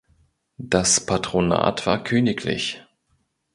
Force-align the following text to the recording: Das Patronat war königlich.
Das 0.57 1.05
Patronat 1.05 1.85
war 1.85 2.03
königlich. 2.03 2.83